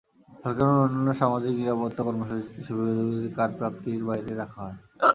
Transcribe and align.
সরকারের 0.39 0.77
অন্যান্য 0.77 1.09
সামাজিক 1.13 1.53
নিরাপত্তা 1.55 2.01
কর্মসূচিতে 2.03 2.61
সুবিধাভোগীদের 2.67 3.33
কার্ড 3.37 3.53
প্রাপ্তির 3.59 4.01
বাইরে 4.09 4.31
রাখা 4.35 4.59
হয়। 4.63 4.77